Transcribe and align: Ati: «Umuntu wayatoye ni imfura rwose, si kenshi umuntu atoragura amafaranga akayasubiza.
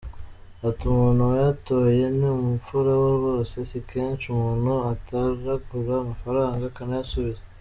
Ati: 0.67 0.83
«Umuntu 0.93 1.21
wayatoye 1.31 2.03
ni 2.17 2.27
imfura 2.51 2.91
rwose, 3.15 3.55
si 3.69 3.79
kenshi 3.89 4.25
umuntu 4.35 4.71
atoragura 4.93 5.93
amafaranga 5.97 6.63
akayasubiza. 6.67 7.41